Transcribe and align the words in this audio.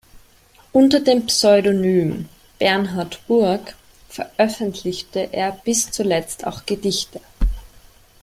Unter 0.71 0.99
dem 1.01 1.27
Pseudonym 1.27 2.27
"Bernhard 2.57 3.21
Burg" 3.27 3.75
veröffentlichte 4.09 5.29
er 5.31 5.51
bis 5.51 5.91
zuletzt 5.91 6.47
auch 6.47 6.65
Gedichte. 6.65 7.21